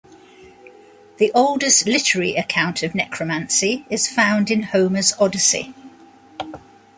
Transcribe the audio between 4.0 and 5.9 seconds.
found in Homer's "Odyssey".